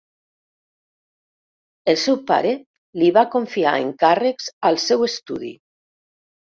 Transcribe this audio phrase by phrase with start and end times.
[1.93, 2.55] El seu pare
[3.03, 5.55] li va confiar encàrrecs al seu estudi.